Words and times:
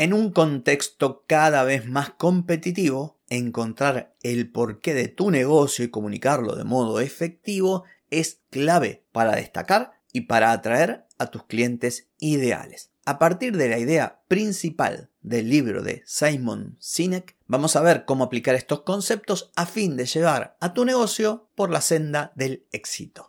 En 0.00 0.14
un 0.14 0.30
contexto 0.32 1.24
cada 1.26 1.62
vez 1.62 1.86
más 1.86 2.08
competitivo, 2.08 3.20
encontrar 3.28 4.16
el 4.22 4.50
porqué 4.50 4.94
de 4.94 5.08
tu 5.08 5.30
negocio 5.30 5.84
y 5.84 5.90
comunicarlo 5.90 6.56
de 6.56 6.64
modo 6.64 7.00
efectivo 7.00 7.84
es 8.08 8.40
clave 8.48 9.04
para 9.12 9.36
destacar 9.36 9.92
y 10.10 10.22
para 10.22 10.52
atraer 10.52 11.04
a 11.18 11.26
tus 11.26 11.44
clientes 11.44 12.08
ideales. 12.18 12.92
A 13.04 13.18
partir 13.18 13.58
de 13.58 13.68
la 13.68 13.78
idea 13.78 14.22
principal 14.26 15.10
del 15.20 15.50
libro 15.50 15.82
de 15.82 16.02
Simon 16.06 16.78
Sinek, 16.80 17.36
vamos 17.46 17.76
a 17.76 17.82
ver 17.82 18.06
cómo 18.06 18.24
aplicar 18.24 18.54
estos 18.54 18.80
conceptos 18.84 19.52
a 19.54 19.66
fin 19.66 19.98
de 19.98 20.06
llevar 20.06 20.56
a 20.60 20.72
tu 20.72 20.86
negocio 20.86 21.50
por 21.54 21.68
la 21.68 21.82
senda 21.82 22.32
del 22.36 22.64
éxito. 22.72 23.28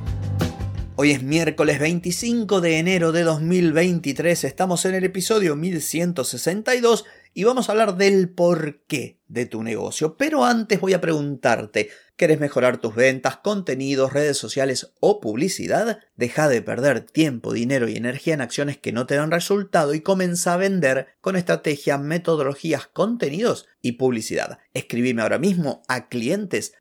Hoy 1.03 1.09
es 1.09 1.23
miércoles 1.23 1.79
25 1.79 2.61
de 2.61 2.77
enero 2.77 3.11
de 3.11 3.23
2023, 3.23 4.43
estamos 4.43 4.85
en 4.85 4.93
el 4.93 5.03
episodio 5.03 5.55
1162 5.55 7.05
y 7.33 7.43
vamos 7.43 7.67
a 7.67 7.71
hablar 7.71 7.97
del 7.97 8.29
porqué 8.29 9.19
de 9.31 9.45
tu 9.45 9.63
negocio. 9.63 10.17
Pero 10.17 10.43
antes 10.43 10.81
voy 10.81 10.93
a 10.93 11.01
preguntarte, 11.01 11.89
¿querés 12.17 12.39
mejorar 12.39 12.77
tus 12.77 12.93
ventas, 12.93 13.37
contenidos, 13.37 14.11
redes 14.11 14.37
sociales 14.37 14.93
o 14.99 15.21
publicidad? 15.21 15.99
Deja 16.15 16.49
de 16.49 16.61
perder 16.61 17.01
tiempo, 17.01 17.53
dinero 17.53 17.87
y 17.87 17.95
energía 17.95 18.33
en 18.33 18.41
acciones 18.41 18.77
que 18.77 18.91
no 18.91 19.05
te 19.05 19.15
dan 19.15 19.31
resultado 19.31 19.93
y 19.93 20.01
comienza 20.01 20.53
a 20.53 20.57
vender 20.57 21.07
con 21.21 21.37
estrategias, 21.37 21.99
metodologías, 21.99 22.87
contenidos 22.87 23.67
y 23.81 23.93
publicidad. 23.93 24.59
Escribime 24.73 25.21
ahora 25.21 25.39
mismo 25.39 25.81
a 25.87 26.09
clientes 26.09 26.73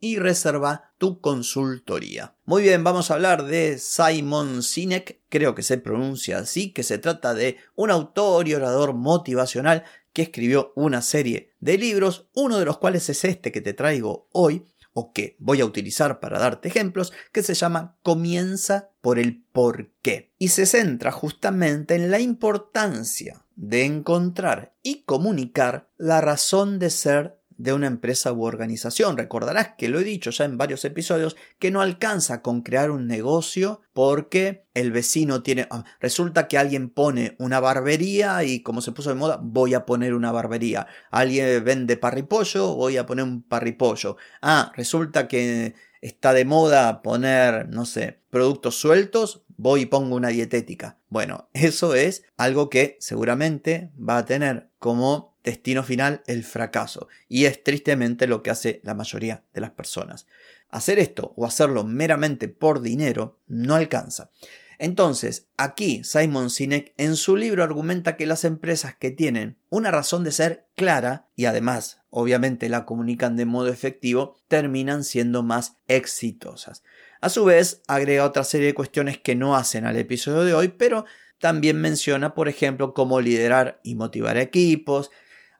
y 0.00 0.18
reserva 0.18 0.92
tu 0.98 1.20
consultoría. 1.20 2.36
Muy 2.44 2.62
bien, 2.62 2.84
vamos 2.84 3.10
a 3.10 3.14
hablar 3.14 3.44
de 3.44 3.78
Simon 3.78 4.62
Sinek, 4.62 5.20
creo 5.28 5.54
que 5.54 5.62
se 5.62 5.78
pronuncia 5.78 6.38
así, 6.38 6.72
que 6.72 6.82
se 6.82 6.98
trata 6.98 7.34
de 7.34 7.56
un 7.74 7.90
autor 7.90 8.46
y 8.46 8.54
orador 8.54 8.92
motivacional 8.94 9.84
que 10.12 10.22
escribió 10.22 10.72
una 10.76 11.02
serie 11.02 11.52
de 11.60 11.78
libros, 11.78 12.28
uno 12.34 12.58
de 12.58 12.64
los 12.64 12.78
cuales 12.78 13.08
es 13.08 13.24
este 13.24 13.52
que 13.52 13.60
te 13.60 13.72
traigo 13.72 14.28
hoy, 14.32 14.64
o 14.94 15.12
que 15.12 15.36
voy 15.38 15.60
a 15.60 15.64
utilizar 15.64 16.20
para 16.20 16.38
darte 16.38 16.68
ejemplos, 16.68 17.12
que 17.32 17.42
se 17.42 17.54
llama 17.54 17.96
Comienza 18.02 18.90
por 19.00 19.18
el 19.18 19.42
por 19.52 19.90
qué. 20.02 20.32
Y 20.38 20.48
se 20.48 20.66
centra 20.66 21.12
justamente 21.12 21.94
en 21.94 22.10
la 22.10 22.20
importancia 22.20 23.44
de 23.56 23.84
encontrar 23.84 24.74
y 24.82 25.02
comunicar 25.02 25.88
la 25.96 26.20
razón 26.20 26.78
de 26.78 26.90
ser 26.90 27.41
de 27.58 27.72
una 27.72 27.86
empresa 27.86 28.32
u 28.32 28.44
organización. 28.44 29.16
Recordarás 29.16 29.74
que 29.76 29.88
lo 29.88 30.00
he 30.00 30.04
dicho 30.04 30.30
ya 30.30 30.44
en 30.44 30.58
varios 30.58 30.84
episodios 30.84 31.36
que 31.58 31.70
no 31.70 31.80
alcanza 31.80 32.42
con 32.42 32.62
crear 32.62 32.90
un 32.90 33.06
negocio 33.06 33.80
porque 33.92 34.64
el 34.74 34.92
vecino 34.92 35.42
tiene... 35.42 35.66
Ah, 35.70 35.84
resulta 36.00 36.48
que 36.48 36.58
alguien 36.58 36.88
pone 36.88 37.36
una 37.38 37.60
barbería 37.60 38.42
y 38.44 38.62
como 38.62 38.80
se 38.80 38.92
puso 38.92 39.10
de 39.10 39.16
moda, 39.16 39.38
voy 39.42 39.74
a 39.74 39.86
poner 39.86 40.14
una 40.14 40.32
barbería. 40.32 40.86
Alguien 41.10 41.64
vende 41.64 41.96
parripollo, 41.96 42.74
voy 42.74 42.96
a 42.96 43.06
poner 43.06 43.24
un 43.24 43.42
parripollo. 43.42 44.16
Ah, 44.40 44.72
resulta 44.76 45.28
que 45.28 45.74
está 46.00 46.32
de 46.32 46.44
moda 46.44 47.00
poner, 47.02 47.68
no 47.68 47.86
sé, 47.86 48.20
productos 48.28 48.74
sueltos, 48.78 49.44
voy 49.56 49.82
y 49.82 49.86
pongo 49.86 50.16
una 50.16 50.28
dietética. 50.28 50.98
Bueno, 51.08 51.48
eso 51.52 51.94
es 51.94 52.24
algo 52.36 52.68
que 52.68 52.96
seguramente 53.00 53.90
va 53.96 54.18
a 54.18 54.24
tener 54.24 54.68
como 54.78 55.31
destino 55.42 55.82
final 55.82 56.22
el 56.26 56.44
fracaso. 56.44 57.08
Y 57.28 57.44
es 57.46 57.62
tristemente 57.62 58.26
lo 58.26 58.42
que 58.42 58.50
hace 58.50 58.80
la 58.84 58.94
mayoría 58.94 59.44
de 59.52 59.60
las 59.60 59.70
personas. 59.70 60.26
Hacer 60.68 60.98
esto 60.98 61.34
o 61.36 61.46
hacerlo 61.46 61.84
meramente 61.84 62.48
por 62.48 62.80
dinero 62.80 63.40
no 63.46 63.74
alcanza. 63.74 64.30
Entonces, 64.78 65.48
aquí 65.56 66.02
Simon 66.02 66.50
Sinek 66.50 66.92
en 66.96 67.16
su 67.16 67.36
libro 67.36 67.62
argumenta 67.62 68.16
que 68.16 68.26
las 68.26 68.44
empresas 68.44 68.96
que 68.96 69.10
tienen 69.10 69.58
una 69.68 69.90
razón 69.90 70.24
de 70.24 70.32
ser 70.32 70.66
clara 70.74 71.28
y 71.36 71.44
además 71.44 72.02
obviamente 72.14 72.68
la 72.68 72.84
comunican 72.84 73.36
de 73.36 73.46
modo 73.46 73.68
efectivo, 73.68 74.36
terminan 74.46 75.02
siendo 75.02 75.42
más 75.42 75.78
exitosas. 75.88 76.82
A 77.22 77.30
su 77.30 77.46
vez, 77.46 77.80
agrega 77.88 78.26
otra 78.26 78.44
serie 78.44 78.66
de 78.66 78.74
cuestiones 78.74 79.18
que 79.18 79.34
no 79.34 79.56
hacen 79.56 79.86
al 79.86 79.96
episodio 79.96 80.44
de 80.44 80.52
hoy, 80.52 80.68
pero 80.68 81.06
también 81.38 81.80
menciona, 81.80 82.34
por 82.34 82.50
ejemplo, 82.50 82.92
cómo 82.92 83.22
liderar 83.22 83.80
y 83.82 83.94
motivar 83.94 84.36
equipos, 84.36 85.10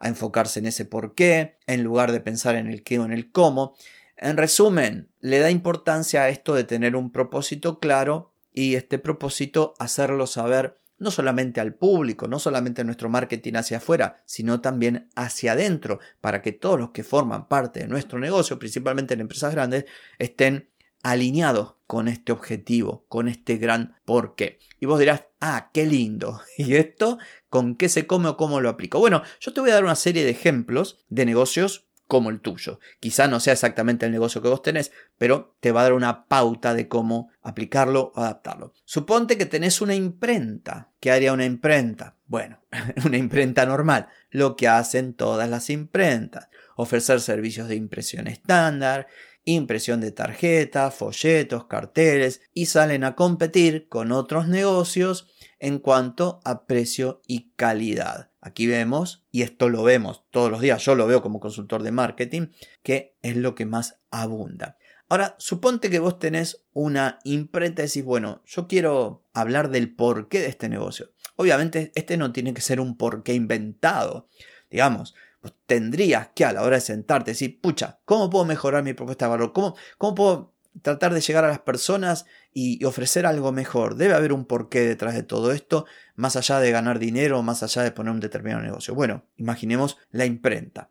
a 0.02 0.08
enfocarse 0.08 0.58
en 0.58 0.66
ese 0.66 0.84
por 0.84 1.14
qué, 1.14 1.56
en 1.66 1.82
lugar 1.84 2.12
de 2.12 2.20
pensar 2.20 2.56
en 2.56 2.66
el 2.66 2.82
qué 2.82 2.98
o 2.98 3.04
en 3.04 3.12
el 3.12 3.30
cómo. 3.30 3.76
En 4.16 4.36
resumen, 4.36 5.08
le 5.20 5.38
da 5.38 5.50
importancia 5.50 6.22
a 6.22 6.28
esto 6.28 6.54
de 6.54 6.64
tener 6.64 6.96
un 6.96 7.12
propósito 7.12 7.78
claro 7.78 8.34
y 8.52 8.74
este 8.74 8.98
propósito 8.98 9.74
hacerlo 9.78 10.26
saber 10.26 10.82
no 10.98 11.10
solamente 11.10 11.60
al 11.60 11.74
público, 11.74 12.28
no 12.28 12.38
solamente 12.38 12.82
a 12.82 12.84
nuestro 12.84 13.08
marketing 13.08 13.54
hacia 13.54 13.78
afuera, 13.78 14.22
sino 14.24 14.60
también 14.60 15.08
hacia 15.16 15.52
adentro, 15.52 15.98
para 16.20 16.42
que 16.42 16.52
todos 16.52 16.78
los 16.78 16.90
que 16.90 17.02
forman 17.02 17.48
parte 17.48 17.80
de 17.80 17.88
nuestro 17.88 18.18
negocio, 18.18 18.58
principalmente 18.58 19.14
en 19.14 19.20
empresas 19.20 19.52
grandes, 19.52 19.84
estén 20.18 20.70
alineados 21.02 21.74
con 21.86 22.08
este 22.08 22.32
objetivo, 22.32 23.04
con 23.08 23.28
este 23.28 23.56
gran 23.56 23.96
porqué. 24.04 24.58
Y 24.80 24.86
vos 24.86 24.98
dirás, 24.98 25.24
ah, 25.40 25.70
qué 25.72 25.84
lindo. 25.84 26.40
¿Y 26.56 26.74
esto 26.76 27.18
con 27.48 27.76
qué 27.76 27.88
se 27.88 28.06
come 28.06 28.28
o 28.28 28.36
cómo 28.36 28.60
lo 28.60 28.68
aplico? 28.68 28.98
Bueno, 28.98 29.22
yo 29.40 29.52
te 29.52 29.60
voy 29.60 29.70
a 29.70 29.74
dar 29.74 29.84
una 29.84 29.96
serie 29.96 30.24
de 30.24 30.30
ejemplos 30.30 31.04
de 31.08 31.26
negocios 31.26 31.86
como 32.12 32.28
el 32.28 32.40
tuyo. 32.40 32.78
Quizá 33.00 33.26
no 33.26 33.40
sea 33.40 33.54
exactamente 33.54 34.04
el 34.04 34.12
negocio 34.12 34.42
que 34.42 34.48
vos 34.48 34.60
tenés, 34.60 34.92
pero 35.16 35.56
te 35.60 35.72
va 35.72 35.80
a 35.80 35.84
dar 35.84 35.92
una 35.94 36.26
pauta 36.26 36.74
de 36.74 36.86
cómo 36.86 37.30
aplicarlo 37.40 38.12
o 38.14 38.20
adaptarlo. 38.20 38.74
Suponte 38.84 39.38
que 39.38 39.46
tenés 39.46 39.80
una 39.80 39.94
imprenta. 39.94 40.92
¿Qué 41.00 41.10
haría 41.10 41.32
una 41.32 41.46
imprenta? 41.46 42.16
Bueno, 42.26 42.60
una 43.06 43.16
imprenta 43.16 43.64
normal, 43.64 44.08
lo 44.30 44.56
que 44.56 44.68
hacen 44.68 45.14
todas 45.14 45.48
las 45.48 45.70
imprentas. 45.70 46.48
Ofrecer 46.76 47.22
servicios 47.22 47.68
de 47.68 47.76
impresión 47.76 48.26
estándar, 48.26 49.06
impresión 49.44 50.00
de 50.00 50.12
tarjetas, 50.12 50.94
folletos, 50.94 51.66
carteles 51.66 52.42
y 52.54 52.66
salen 52.66 53.04
a 53.04 53.14
competir 53.14 53.88
con 53.88 54.12
otros 54.12 54.48
negocios 54.48 55.28
en 55.58 55.78
cuanto 55.78 56.40
a 56.44 56.66
precio 56.66 57.22
y 57.26 57.52
calidad. 57.56 58.30
Aquí 58.40 58.66
vemos, 58.66 59.24
y 59.30 59.42
esto 59.42 59.68
lo 59.68 59.84
vemos 59.84 60.24
todos 60.30 60.50
los 60.50 60.60
días, 60.60 60.84
yo 60.84 60.94
lo 60.94 61.06
veo 61.06 61.22
como 61.22 61.38
consultor 61.38 61.82
de 61.82 61.92
marketing, 61.92 62.48
que 62.82 63.16
es 63.22 63.36
lo 63.36 63.54
que 63.54 63.66
más 63.66 64.00
abunda. 64.10 64.76
Ahora, 65.08 65.36
suponte 65.38 65.90
que 65.90 65.98
vos 65.98 66.18
tenés 66.18 66.64
una 66.72 67.18
imprenta 67.24 67.82
y 67.82 67.86
decís, 67.86 68.02
bueno, 68.02 68.42
yo 68.46 68.66
quiero 68.66 69.26
hablar 69.34 69.70
del 69.70 69.94
porqué 69.94 70.40
de 70.40 70.48
este 70.48 70.68
negocio. 70.68 71.12
Obviamente, 71.36 71.92
este 71.94 72.16
no 72.16 72.32
tiene 72.32 72.54
que 72.54 72.62
ser 72.62 72.80
un 72.80 72.96
porqué 72.96 73.34
inventado. 73.34 74.28
Digamos, 74.70 75.14
pues 75.42 75.54
tendrías 75.66 76.28
que 76.34 76.44
a 76.44 76.52
la 76.52 76.62
hora 76.62 76.76
de 76.76 76.80
sentarte 76.80 77.32
decir, 77.32 77.60
pucha, 77.60 77.98
¿cómo 78.04 78.30
puedo 78.30 78.44
mejorar 78.44 78.84
mi 78.84 78.94
propuesta 78.94 79.26
de 79.26 79.30
valor? 79.30 79.52
¿Cómo, 79.52 79.74
cómo 79.98 80.14
puedo 80.14 80.54
tratar 80.80 81.12
de 81.12 81.20
llegar 81.20 81.44
a 81.44 81.48
las 81.48 81.58
personas 81.58 82.26
y, 82.54 82.82
ofrecer 82.84 83.26
algo 83.26 83.50
mejor? 83.50 83.96
Debe 83.96 84.14
haber 84.14 84.32
un 84.32 84.44
porqué 84.44 84.80
detrás 84.80 85.14
de 85.14 85.24
todo 85.24 85.50
esto, 85.50 85.84
más 86.14 86.36
allá 86.36 86.60
de 86.60 86.70
ganar 86.70 87.00
dinero, 87.00 87.42
más 87.42 87.64
allá 87.64 87.82
de 87.82 87.90
poner 87.90 88.12
un 88.12 88.20
determinado 88.20 88.62
negocio. 88.62 88.94
Bueno, 88.94 89.24
imaginemos 89.36 89.98
la 90.12 90.26
imprenta. 90.26 90.90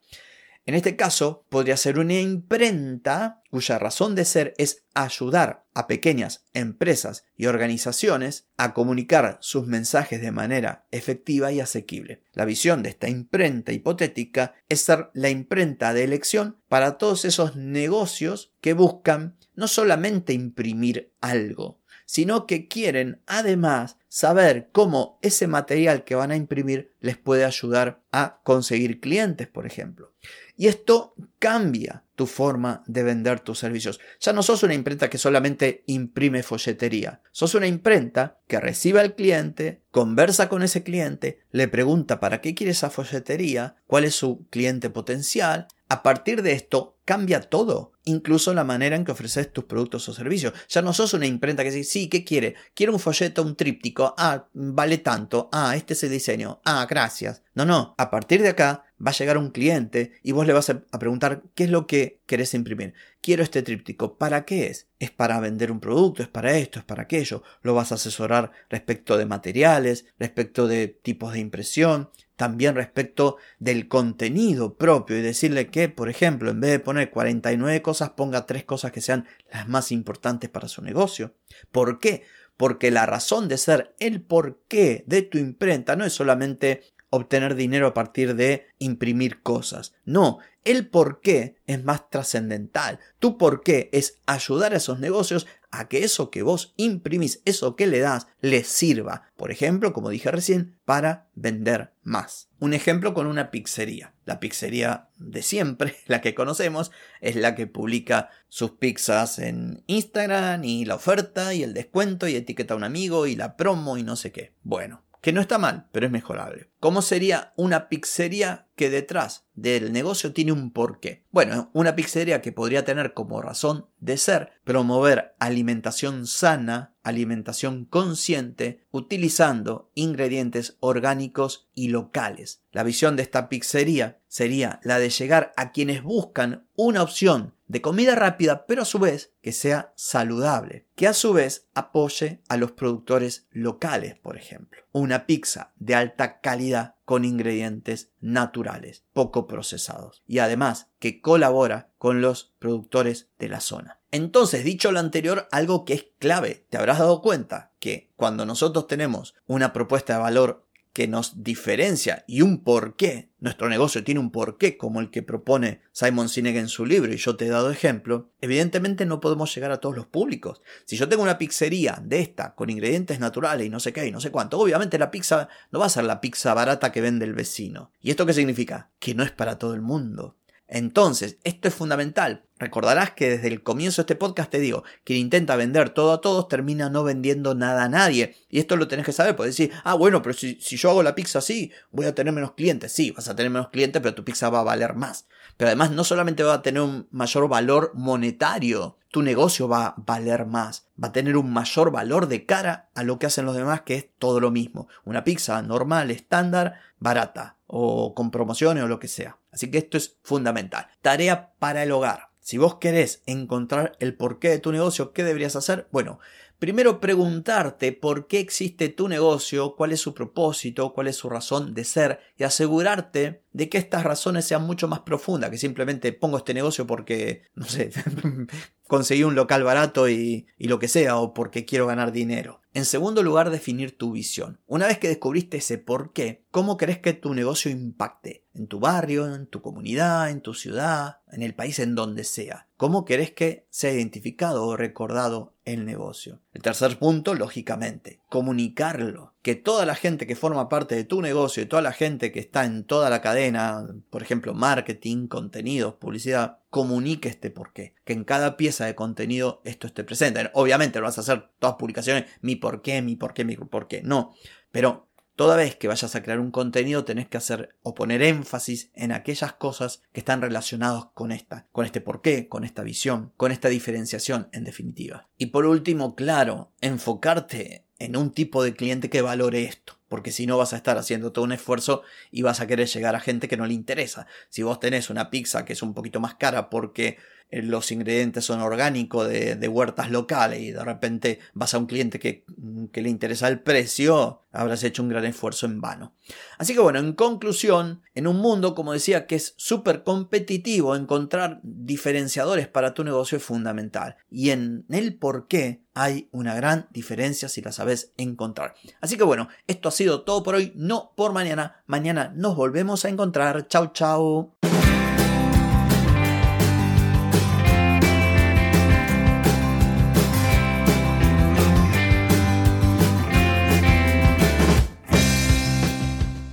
En 0.72 0.76
este 0.76 0.96
caso, 0.96 1.46
podría 1.50 1.76
ser 1.76 2.00
una 2.00 2.18
imprenta 2.18 3.42
cuya 3.50 3.78
razón 3.78 4.16
de 4.16 4.24
ser 4.24 4.54
es 4.58 4.86
ayudar 4.94 5.66
a 5.74 5.86
pequeñas 5.86 6.46
empresas 6.54 7.26
y 7.36 7.48
organizaciones 7.48 8.48
a 8.56 8.74
comunicar 8.74 9.38
sus 9.42 9.68
mensajes 9.68 10.22
de 10.22 10.32
manera 10.32 10.88
efectiva 10.92 11.52
y 11.52 11.60
asequible. 11.60 12.24
La 12.32 12.46
visión 12.46 12.84
de 12.84 12.90
esta 12.92 13.10
imprenta 13.10 13.74
hipotética 13.74 14.54
es 14.70 14.80
ser 14.80 15.10
la 15.14 15.30
imprenta 15.30 15.94
de 15.94 16.06
elección 16.06 16.56
para 16.70 16.98
todos 16.98 17.26
esos 17.26 17.58
negocios 17.58 18.54
que 18.62 18.72
buscan 18.72 19.36
no 19.54 19.68
solamente 19.68 20.32
imprimir 20.32 21.12
algo, 21.20 21.81
sino 22.12 22.46
que 22.46 22.68
quieren 22.68 23.22
además 23.26 23.96
saber 24.10 24.68
cómo 24.74 25.18
ese 25.22 25.48
material 25.48 26.04
que 26.04 26.16
van 26.16 26.32
a 26.32 26.36
imprimir 26.36 26.92
les 27.00 27.16
puede 27.16 27.46
ayudar 27.46 28.02
a 28.12 28.42
conseguir 28.44 29.00
clientes, 29.00 29.48
por 29.48 29.66
ejemplo. 29.66 30.12
Y 30.58 30.68
esto 30.68 31.16
cambia 31.40 32.04
tu 32.16 32.28
forma 32.28 32.84
de 32.86 33.04
vender 33.04 33.40
tus 33.40 33.60
servicios. 33.60 34.02
Ya 34.20 34.34
no 34.34 34.44
sos 34.44 34.62
una 34.64 34.74
imprenta 34.74 35.10
que 35.10 35.18
solamente 35.18 35.86
imprime 35.86 36.44
folletería. 36.44 37.22
Sos 37.32 37.56
una 37.56 37.68
imprenta 37.68 38.42
que 38.46 38.60
recibe 38.60 39.00
al 39.00 39.16
cliente, 39.16 39.82
conversa 39.90 40.50
con 40.50 40.64
ese 40.64 40.84
cliente, 40.84 41.40
le 41.52 41.70
pregunta 41.70 42.20
para 42.20 42.42
qué 42.42 42.54
quiere 42.54 42.72
esa 42.72 42.90
folletería, 42.90 43.78
cuál 43.88 44.04
es 44.04 44.16
su 44.16 44.46
cliente 44.50 44.90
potencial. 44.90 45.70
A 45.88 46.04
partir 46.04 46.42
de 46.42 46.52
esto 46.52 46.91
cambia 47.06 47.42
todo, 47.42 47.94
incluso 48.06 48.54
la 48.54 48.64
manera 48.64 48.96
en 48.96 49.06
que 49.06 49.12
ofreces 49.12 49.52
tus 49.52 49.66
productos 49.66 50.08
o 50.10 50.14
servicios. 50.14 50.54
Ya 50.70 50.82
no 50.82 50.94
sos 50.94 51.14
una 51.14 51.26
imprenta 51.26 51.64
que 51.64 51.72
dice, 51.72 51.90
sí, 51.90 52.10
¿qué 52.10 52.24
quiere? 52.24 52.56
Quiero 52.74 52.94
un 52.94 53.00
folleto, 53.00 53.44
un 53.44 53.56
tríptico, 53.56 54.14
ah, 54.18 54.48
vale 54.54 54.98
tanto, 55.00 55.50
ah, 55.52 55.76
este 55.76 55.94
es 55.94 56.04
el 56.04 56.12
diseño, 56.12 56.62
ah, 56.66 56.86
gracias. 56.90 57.44
No, 57.54 57.66
no, 57.66 57.96
a 57.98 58.10
partir 58.10 58.42
de 58.42 58.50
acá 58.50 58.86
va 59.06 59.12
a 59.12 59.14
llegar 59.14 59.38
un 59.38 59.50
cliente 59.50 60.14
y 60.24 60.32
vos 60.32 60.46
le 60.46 60.54
vas 60.54 60.70
a 60.70 61.00
preguntar 61.00 61.44
qué 61.56 61.66
es 61.66 61.70
lo 61.70 61.88
que 61.88 62.22
querés 62.26 62.54
imprimir. 62.54 62.94
Quiero 63.22 63.44
este 63.44 63.62
tríptico, 63.62 64.18
¿para 64.18 64.46
qué 64.46 64.68
es? 64.68 64.88
¿Es 65.00 65.12
para 65.12 65.40
vender 65.40 65.72
un 65.72 65.80
producto? 65.80 66.24
¿Es 66.24 66.30
para 66.30 66.58
esto? 66.58 66.80
¿Es 66.80 66.86
para 66.86 67.04
aquello? 67.04 67.44
Lo 67.62 67.74
vas 67.74 67.92
a 67.92 67.96
asesorar 67.96 68.52
respecto 68.70 69.18
de 69.18 69.26
materiales, 69.26 70.06
respecto 70.18 70.68
de 70.68 70.88
tipos 70.88 71.34
de 71.34 71.40
impresión, 71.40 72.10
también 72.42 72.74
respecto 72.74 73.38
del 73.60 73.88
contenido 73.88 74.74
propio 74.74 75.16
y 75.16 75.22
decirle 75.22 75.68
que, 75.68 75.90
por 75.90 76.10
ejemplo, 76.10 76.50
en 76.50 76.60
vez 76.60 76.72
de 76.72 76.80
poner 76.80 77.12
49 77.12 77.84
cosas, 77.84 78.10
ponga 78.10 78.48
tres 78.48 78.64
cosas 78.64 78.92
que 78.92 79.00
sean 79.00 79.28
las 79.54 79.70
más 79.70 79.92
importantes 79.92 80.50
para 80.50 80.68
su 80.68 80.82
negocio. 80.82 81.36
¿Por 81.72 82.00
qué? 82.00 82.24
Porque 82.58 82.90
la 82.90 83.06
razón 83.06 83.48
de 83.48 83.60
ser, 83.60 83.94
el 84.00 84.24
porqué 84.24 85.04
de 85.06 85.22
tu 85.22 85.38
imprenta 85.38 85.96
no 85.96 86.04
es 86.04 86.14
solamente 86.14 86.82
obtener 87.12 87.54
dinero 87.54 87.86
a 87.86 87.94
partir 87.94 88.34
de 88.34 88.66
imprimir 88.80 89.44
cosas. 89.44 89.94
No, 90.04 90.40
el 90.64 90.88
por 90.88 91.22
qué 91.22 91.58
es 91.68 91.84
más 91.84 92.10
trascendental. 92.10 92.98
Tu 93.20 93.38
por 93.38 93.62
qué 93.62 93.92
es 93.94 94.18
ayudar 94.26 94.74
a 94.74 94.78
esos 94.78 95.00
negocios 95.00 95.46
a 95.72 95.88
que 95.88 96.04
eso 96.04 96.30
que 96.30 96.44
vos 96.44 96.74
imprimís, 96.78 97.42
eso 97.46 97.76
que 97.76 97.88
le 97.88 98.00
das, 98.00 98.28
les 98.42 98.68
sirva. 98.68 99.24
Por 99.38 99.52
ejemplo, 99.52 99.94
como 99.94 100.10
dije 100.10 100.30
recién, 100.30 100.78
para 100.86 101.30
vender 101.34 101.94
más. 102.04 102.50
Un 102.60 102.74
ejemplo 102.74 103.14
con 103.14 103.26
una 103.26 103.52
pizzería. 103.52 104.14
La 104.26 104.40
pizzería 104.40 105.10
de 105.18 105.42
siempre, 105.42 105.96
la 106.08 106.22
que 106.22 106.36
conocemos, 106.36 106.92
es 107.22 107.36
la 107.36 107.56
que 107.56 107.68
publica 107.68 108.30
sus 108.50 108.72
pizzas 108.72 109.40
en 109.40 109.84
Instagram 109.88 110.64
y 110.64 110.86
la 110.86 110.96
oferta 110.96 111.54
y 111.54 111.64
el 111.64 111.74
descuento 111.74 112.28
y 112.28 112.36
etiqueta 112.36 112.74
a 112.74 112.78
un 112.78 112.84
amigo 112.84 113.26
y 113.26 113.36
la 113.36 113.56
promo 113.56 113.98
y 113.98 114.04
no 114.04 114.16
sé 114.16 114.32
qué. 114.32 114.54
Bueno, 114.64 115.04
que 115.22 115.32
no 115.32 115.40
está 115.40 115.58
mal, 115.60 115.88
pero 115.92 116.08
es 116.08 116.12
mejorable. 116.12 116.72
¿Cómo 116.80 117.04
sería 117.04 117.54
una 117.56 117.88
pizzería 117.90 118.68
que 118.76 118.90
detrás 118.90 119.46
del 119.54 119.94
negocio 119.94 120.34
tiene 120.34 120.52
un 120.52 120.72
porqué? 120.72 121.26
Bueno, 121.32 121.70
una 121.74 121.96
pizzería 121.96 122.42
que 122.42 122.52
podría 122.52 122.84
tener 122.84 123.14
como 123.14 123.42
razón 123.42 123.86
de 124.00 124.18
ser 124.18 124.54
promover 124.64 125.36
alimentación 125.40 126.26
sana, 126.26 126.96
alimentación 127.04 127.86
consciente, 127.86 128.84
utilizando 128.90 129.92
ingredientes 129.94 130.78
orgánicos 130.80 131.70
y 131.76 131.90
locales. 131.90 132.64
La 132.72 132.84
visión 132.84 133.16
de 133.16 133.24
esta 133.24 133.48
pizzería 133.48 134.20
sería 134.28 134.80
la 134.84 134.98
de 134.98 135.12
llegar 135.12 135.54
a 135.56 135.72
quienes 135.72 136.02
buscan 136.02 136.66
una 136.76 137.04
opción 137.04 137.54
de 137.72 137.82
comida 137.82 138.16
rápida, 138.16 138.66
pero 138.66 138.82
a 138.82 138.86
su 138.86 139.00
vez 139.00 139.32
que 139.42 139.54
sea 139.54 139.94
saludable, 139.96 140.90
que 140.94 141.08
a 141.08 141.14
su 141.14 141.32
vez 141.32 141.70
apoye 141.74 142.42
a 142.50 142.58
los 142.58 142.74
productores 142.74 143.48
locales, 143.50 144.20
por 144.20 144.36
ejemplo. 144.36 144.82
Una 144.92 145.26
pizza 145.26 145.72
de 145.78 145.96
alta 145.96 146.42
calidad 146.42 146.96
con 147.06 147.24
ingredientes 147.24 148.12
naturales, 148.20 149.06
poco 149.14 149.48
procesados, 149.48 150.22
y 150.28 150.40
además 150.40 150.90
que 151.00 151.22
colabora 151.22 151.94
con 151.98 152.20
los 152.20 152.54
productores 152.60 153.30
de 153.40 153.48
la 153.48 153.62
zona. 153.62 154.02
Entonces, 154.12 154.66
dicho 154.66 154.92
lo 154.92 155.00
anterior, 155.00 155.48
algo 155.50 155.86
que 155.86 155.94
es 155.94 156.08
clave, 156.20 156.66
te 156.70 156.78
habrás 156.78 157.00
dado 157.00 157.22
cuenta 157.22 157.72
que 157.80 158.12
cuando 158.18 158.46
nosotros 158.46 158.88
tenemos 158.88 159.34
una 159.48 159.72
propuesta 159.72 160.16
de 160.16 160.20
valor 160.20 160.68
que 160.94 161.08
nos 161.08 161.44
diferencia 161.44 162.24
y 162.28 162.42
un 162.42 162.64
porqué, 162.64 163.30
nuestro 163.40 163.70
negocio 163.70 164.04
tiene 164.04 164.20
un 164.20 164.32
porqué 164.32 164.78
como 164.78 165.00
el 165.00 165.10
que 165.10 165.24
propone 165.24 165.82
Simon 165.92 166.30
Sinek 166.30 166.56
en 166.58 166.68
su 166.68 166.86
libro 166.86 167.14
y 167.14 167.18
yo 167.18 167.36
te 167.36 167.46
he 167.46 167.50
dado 167.50 167.72
ejemplo, 167.72 168.30
evidentemente 168.42 169.06
no 169.06 169.22
podemos 169.22 169.54
llegar 169.56 169.72
a 169.72 169.78
todos 169.78 169.96
los 169.96 170.06
públicos. 170.06 170.62
Si 170.86 170.98
yo 170.98 171.08
tengo 171.08 171.24
una 171.24 171.38
pizzería 171.38 172.02
de 172.04 172.20
esta 172.20 172.56
con 172.56 172.70
ingredientes 172.70 173.20
naturales 173.20 173.66
y 173.66 173.70
no 173.70 173.80
sé 173.80 173.94
qué 173.94 174.06
y 174.06 174.12
no 174.12 174.20
sé 174.20 174.32
cuánto, 174.32 174.60
obviamente 174.60 175.00
la 175.00 175.12
pizza 175.12 175.48
no 175.72 175.80
va 175.80 175.86
a 175.86 175.90
ser 175.90 176.04
la 176.04 176.22
pizza 176.22 176.54
barata 176.54 176.92
que 176.92 177.02
vende 177.02 177.26
el 177.26 177.34
vecino. 177.34 177.92
¿Y 178.02 178.12
esto 178.12 178.26
qué 178.26 178.34
significa? 178.34 178.92
Que 179.00 179.16
no 179.16 179.24
es 179.24 179.32
para 179.32 179.58
todo 179.58 179.74
el 179.74 179.82
mundo. 179.82 180.36
Entonces, 180.74 181.38
esto 181.44 181.68
es 181.68 181.76
fundamental. 181.76 182.46
Recordarás 182.58 183.12
que 183.12 183.30
desde 183.30 183.50
el 183.50 183.62
comienzo 183.62 184.02
de 184.02 184.04
este 184.04 184.16
podcast 184.16 184.50
te 184.50 184.60
digo, 184.60 184.86
quien 185.04 185.20
intenta 185.20 185.58
vender 185.58 185.90
todo 185.90 186.14
a 186.14 186.22
todos 186.22 186.48
termina 186.48 186.90
no 186.90 187.04
vendiendo 187.04 187.54
nada 187.56 187.84
a 187.84 187.90
nadie. 187.90 188.38
Y 188.50 188.60
esto 188.60 188.78
lo 188.78 188.88
tenés 188.88 189.06
que 189.06 189.12
saber, 189.12 189.36
puedes 189.36 189.58
decir, 189.58 189.74
ah, 189.84 189.96
bueno, 189.96 190.22
pero 190.22 190.32
si, 190.32 190.56
si, 190.62 190.78
yo 190.78 190.92
hago 190.92 191.04
la 191.04 191.14
pizza 191.14 191.40
así, 191.40 191.72
voy 191.92 192.06
a 192.06 192.16
tener 192.16 192.34
menos 192.34 192.54
clientes. 192.54 192.94
Sí, 192.94 193.12
vas 193.12 193.28
a 193.28 193.36
tener 193.36 193.52
menos 193.52 193.68
clientes, 193.68 194.02
pero 194.02 194.16
tu 194.16 194.24
pizza 194.24 194.50
va 194.50 194.62
a 194.62 194.64
valer 194.64 194.94
más. 194.96 195.28
Pero 195.58 195.68
además 195.68 195.92
no 195.92 196.06
solamente 196.06 196.42
va 196.44 196.54
a 196.54 196.62
tener 196.62 196.82
un 196.82 197.06
mayor 197.12 197.50
valor 197.50 197.92
monetario, 197.94 198.98
tu 199.12 199.22
negocio 199.22 199.68
va 199.68 199.88
a 199.88 199.96
valer 199.98 200.46
más, 200.46 200.88
va 201.02 201.10
a 201.10 201.12
tener 201.12 201.36
un 201.36 201.52
mayor 201.52 201.92
valor 201.92 202.28
de 202.28 202.46
cara 202.46 202.90
a 202.96 203.04
lo 203.04 203.20
que 203.20 203.26
hacen 203.26 203.46
los 203.46 203.56
demás, 203.56 203.82
que 203.82 203.96
es 203.96 204.10
todo 204.18 204.40
lo 204.40 204.52
mismo. 204.52 204.88
Una 205.04 205.24
pizza 205.26 205.62
normal, 205.62 206.12
estándar, 206.12 206.80
barata, 206.98 207.58
o 207.68 208.16
con 208.16 208.32
promociones 208.32 208.84
o 208.84 208.88
lo 208.88 209.00
que 209.00 209.10
sea. 209.10 209.38
Así 209.52 209.70
que 209.70 209.80
esto 209.80 209.98
es 209.98 210.18
fundamental. 210.24 210.88
Tarea 211.02 211.54
para 211.60 211.84
el 211.84 211.92
hogar. 211.92 212.30
Si 212.40 212.58
vos 212.58 212.76
querés 212.76 213.22
encontrar 213.26 213.96
el 214.00 214.16
porqué 214.16 214.50
de 214.50 214.60
tu 214.60 214.72
negocio, 214.72 215.12
¿qué 215.12 215.24
deberías 215.24 215.56
hacer? 215.56 215.88
Bueno, 215.92 216.20
primero 216.58 217.00
preguntarte 217.00 217.92
por 217.92 218.28
qué 218.28 218.40
existe 218.40 218.90
tu 218.90 219.08
negocio, 219.08 219.76
cuál 219.76 219.92
es 219.92 220.00
su 220.00 220.14
propósito, 220.14 220.94
cuál 220.94 221.08
es 221.08 221.18
su 221.18 221.30
razón 221.30 221.74
de 221.74 221.84
ser 221.84 222.20
y 222.38 222.44
asegurarte 222.44 223.44
de 223.54 223.70
que 223.70 223.78
estas 223.78 224.04
razones 224.04 224.46
sean 224.46 224.64
mucho 224.64 224.88
más 224.88 225.02
profundas, 225.02 225.50
que 225.50 225.58
simplemente 225.58 226.14
pongo 226.14 226.38
este 226.38 226.54
negocio 226.54 226.88
porque, 226.88 227.44
no 227.56 227.66
sé, 227.66 227.92
conseguí 228.88 229.24
un 229.24 229.36
local 229.36 229.64
barato 229.64 230.10
y, 230.10 230.48
y, 230.58 230.68
lo 230.68 230.80
que 230.80 230.88
sea, 230.88 231.18
o 231.18 231.34
porque 231.34 231.66
quiero 231.66 231.88
ganar 231.88 232.12
dinero. 232.12 232.62
En 232.74 232.86
segundo 232.86 233.22
lugar, 233.22 233.50
definir 233.50 233.98
tu 233.98 234.14
visión. 234.14 234.60
Una 234.66 234.88
vez 234.88 234.98
que 234.98 235.10
descubriste 235.10 235.58
ese 235.58 235.78
por 235.78 236.14
qué, 236.14 236.46
¿cómo 236.52 236.78
crees 236.78 237.00
que 237.00 237.14
tu 237.14 237.34
negocio 237.34 237.70
impacte? 237.70 238.46
En 238.54 238.68
tu 238.68 238.80
barrio, 238.80 239.34
en 239.34 239.48
tu 239.48 239.62
comunidad, 239.62 240.30
en 240.30 240.42
tu 240.42 240.54
ciudad, 240.54 241.20
en 241.32 241.42
el 241.42 241.54
país 241.54 241.80
en 241.80 241.96
donde 241.96 242.24
sea. 242.24 242.68
¿Cómo 242.78 243.06
querés 243.06 243.32
que 243.32 243.68
sea 243.70 243.92
identificado 243.92 244.66
o 244.66 244.78
recordado 244.78 245.54
el 245.66 245.86
negocio? 245.86 246.40
El 246.54 246.62
tercer 246.62 246.98
punto, 246.98 247.34
lógicamente, 247.34 248.22
comunicarlo. 248.30 249.31
Que 249.42 249.56
toda 249.56 249.86
la 249.86 249.96
gente 249.96 250.28
que 250.28 250.36
forma 250.36 250.70
parte 250.70 250.96
de 250.96 251.04
tu 251.04 251.22
negocio 251.22 251.64
y 251.64 251.66
toda 251.66 251.82
la 251.82 251.94
gente 251.94 252.32
que 252.32 252.40
está 252.40 252.66
en 252.66 252.84
toda 252.84 253.10
la 253.10 253.22
cadena, 253.22 253.88
por 254.10 254.22
ejemplo, 254.22 254.54
marketing, 254.54 255.28
contenidos, 255.28 255.96
publicidad, 255.96 256.60
comunique 256.70 257.30
este 257.30 257.50
porqué. 257.50 257.96
Que 258.04 258.14
en 258.14 258.24
cada 258.24 258.56
pieza 258.58 258.86
de 258.86 258.96
contenido 258.96 259.62
esto 259.66 259.88
esté 259.88 260.04
presente. 260.04 260.52
Obviamente 260.54 261.00
no 261.00 261.06
vas 261.06 261.18
a 261.18 261.22
hacer 261.22 261.50
todas 261.60 261.76
publicaciones, 261.76 262.26
mi 262.42 262.56
porqué, 262.56 263.02
mi 263.02 263.16
porqué, 263.16 263.44
mi 263.44 263.56
porqué. 263.56 264.02
No. 264.04 264.34
Pero 264.72 265.11
Toda 265.42 265.56
vez 265.56 265.76
que 265.76 265.88
vayas 265.88 266.16
a 266.16 266.22
crear 266.22 266.40
un 266.40 266.52
contenido 266.52 267.04
tenés 267.04 267.28
que 267.28 267.38
hacer 267.38 267.76
o 267.82 267.96
poner 267.96 268.22
énfasis 268.22 268.92
en 268.94 269.12
aquellas 269.12 269.54
cosas 269.54 270.04
que 270.14 270.20
están 270.20 270.40
relacionadas 270.40 271.06
con 271.16 271.32
esta, 271.32 271.66
con 271.72 271.84
este 271.84 272.00
porqué, 272.00 272.48
con 272.48 272.64
esta 272.64 272.84
visión, 272.84 273.34
con 273.38 273.52
esta 273.52 273.68
diferenciación 273.68 274.50
en 274.52 274.66
definitiva. 274.66 275.30
Y 275.40 275.48
por 275.48 275.66
último, 275.66 276.14
claro, 276.14 276.74
enfocarte 276.80 277.88
en 277.98 278.18
un 278.18 278.30
tipo 278.30 278.64
de 278.64 278.76
cliente 278.76 279.10
que 279.10 279.24
valore 279.24 279.64
esto 279.64 279.98
porque 280.12 280.34
si 280.34 280.46
no 280.46 280.58
vas 280.58 280.74
a 280.74 280.76
estar 280.76 280.98
haciendo 280.98 281.32
todo 281.32 281.46
un 281.46 281.54
esfuerzo 281.54 282.04
y 282.32 282.42
vas 282.42 282.60
a 282.60 282.68
querer 282.68 282.90
llegar 282.90 283.16
a 283.16 283.22
gente 283.22 283.48
que 283.48 283.56
no 283.56 283.66
le 283.66 283.74
interesa. 283.74 284.28
Si 284.50 284.62
vos 284.62 284.78
tenés 284.78 285.10
una 285.10 285.30
pizza 285.30 285.64
que 285.64 285.72
es 285.72 285.82
un 285.82 285.94
poquito 285.94 286.20
más 286.20 286.36
cara 286.36 286.70
porque 286.70 287.18
los 287.52 287.92
ingredientes 287.92 288.46
son 288.46 288.62
orgánicos 288.62 289.28
de, 289.28 289.68
huertas 289.68 290.10
locales 290.10 290.62
y 290.62 290.72
de 290.72 290.84
repente 290.84 291.40
vas 291.54 291.74
a 291.74 291.78
un 291.78 291.86
cliente 291.86 292.20
que, 292.20 292.46
mm, 292.58 292.86
que, 292.88 293.02
le 293.02 293.10
interesa 293.10 293.48
el 293.48 293.60
precio, 293.60 294.44
habrás 294.52 294.84
hecho 294.84 295.04
un 295.04 295.10
gran 295.10 295.26
esfuerzo 295.26 295.66
en 295.66 295.82
vano. 295.82 296.14
Así 296.58 296.74
que 296.74 296.80
bueno, 296.80 297.00
en 297.00 297.14
conclusión, 297.14 298.02
en 298.16 298.28
un 298.28 298.38
mundo, 298.38 298.76
como 298.76 298.94
decía, 298.94 299.28
que 299.28 299.36
es 299.36 299.54
súper 299.58 300.04
competitivo, 300.04 300.96
encontrar 300.96 301.60
diferenciadores 301.64 302.68
para 302.68 302.94
tu 302.94 303.04
negocio 303.04 303.38
es 303.38 303.44
fundamental. 303.44 304.16
Y 304.30 304.52
en 304.52 304.86
el 304.90 305.18
por 305.18 305.48
qué 305.48 305.84
hay 305.94 306.30
una 306.32 306.56
gran 306.56 306.88
diferencia 306.92 307.50
si 307.50 307.62
la 307.62 307.72
sabes 307.72 308.14
encontrar. 308.18 308.76
Así 309.02 309.18
que 309.18 309.24
bueno, 309.24 309.50
esto 309.68 309.90
ha 309.90 309.92
sido 309.92 310.22
todo 310.24 310.44
por 310.44 310.56
hoy, 310.56 310.72
no 310.76 311.14
por 311.16 311.34
mañana. 311.34 311.84
Mañana 311.86 312.32
nos 312.36 312.56
volvemos 312.56 313.06
a 313.06 313.10
encontrar. 313.10 313.68
Chau, 313.68 313.92
chau. 313.94 314.56